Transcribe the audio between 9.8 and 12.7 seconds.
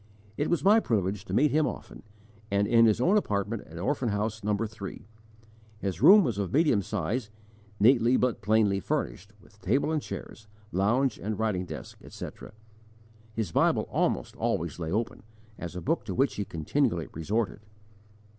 and chairs, lounge and writing desk, etc.